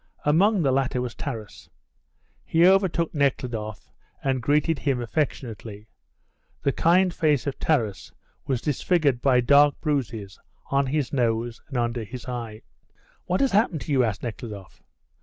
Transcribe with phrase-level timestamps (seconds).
[0.25, 1.69] Among the latter was Taras.
[2.43, 3.87] He overtook Nekhludoff
[4.23, 5.89] and greeted him affectionately.
[6.63, 8.11] The kind face of Taras
[8.47, 10.39] was disfigured by dark bruises
[10.71, 12.63] on his nose and under his eye.
[13.25, 14.81] "What has happened to you?" asked Nekhludoff.